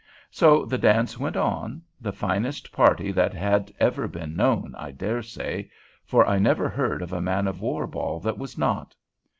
So 0.31 0.65
the 0.65 0.79
dance 0.79 1.19
went 1.19 1.37
on, 1.37 1.83
the 1.99 2.11
finest 2.11 2.71
party 2.71 3.11
that 3.11 3.35
had 3.35 3.71
ever 3.79 4.07
been 4.07 4.35
known, 4.35 4.73
I 4.79 4.89
dare 4.89 5.21
say; 5.21 5.69
for 6.05 6.25
I 6.27 6.39
never 6.39 6.69
heard 6.69 7.03
of 7.03 7.13
a 7.13 7.21
man 7.21 7.47
of 7.47 7.61
war 7.61 7.85
ball 7.85 8.19
that 8.21 8.39
was 8.39 8.57
not. 8.57 8.95